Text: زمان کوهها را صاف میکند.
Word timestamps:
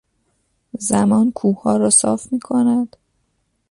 زمان 0.79 1.31
کوهها 1.31 1.77
را 1.77 1.89
صاف 1.89 2.33
میکند. 2.33 2.95